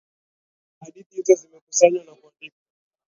Hadithi 0.79 1.15
hizo 1.21 1.33
zimekusanywa 1.35 2.03
na 2.03 2.15
kuandikwa. 2.15 2.65